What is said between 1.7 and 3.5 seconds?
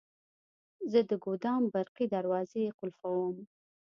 برقي دروازې قلفووم.